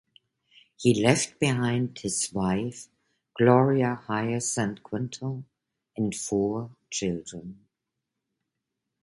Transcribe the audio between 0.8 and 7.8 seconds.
left behind his wife Gloria Hyacinth Quintal and four children.